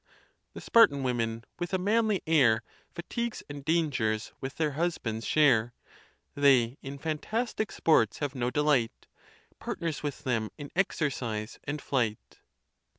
The 0.53 0.61
Spartan 0.61 1.03
women, 1.03 1.43
with 1.59 1.75
a 1.75 1.77
manly 1.77 2.23
air, 2.25 2.63
Fatigues 2.91 3.43
and 3.47 3.63
dangers 3.63 4.33
with 4.41 4.55
their 4.55 4.71
husbands 4.71 5.27
share; 5.27 5.75
They 6.33 6.79
in 6.81 6.97
fantastic 6.97 7.71
sports 7.71 8.17
have 8.17 8.33
no 8.33 8.49
delight, 8.49 9.05
Partners 9.59 10.01
with 10.01 10.23
them 10.23 10.49
in 10.57 10.71
exercise 10.75 11.59
and 11.65 11.79
fight. 11.79 12.39